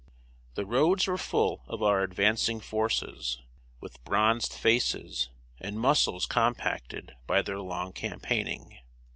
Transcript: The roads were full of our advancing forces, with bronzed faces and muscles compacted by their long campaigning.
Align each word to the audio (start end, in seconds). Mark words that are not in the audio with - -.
The 0.55 0.65
roads 0.65 1.05
were 1.05 1.15
full 1.15 1.63
of 1.67 1.83
our 1.83 2.01
advancing 2.01 2.59
forces, 2.59 3.39
with 3.79 4.03
bronzed 4.03 4.51
faces 4.51 5.29
and 5.59 5.79
muscles 5.79 6.25
compacted 6.25 7.15
by 7.27 7.43
their 7.43 7.59
long 7.59 7.93
campaigning. 7.93 8.79